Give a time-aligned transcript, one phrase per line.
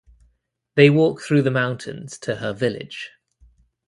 [0.73, 3.11] They walk through the mountains to her village.